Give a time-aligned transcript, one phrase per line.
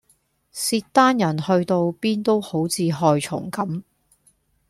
[0.51, 3.83] 契丹人去到邊都好似害蟲咁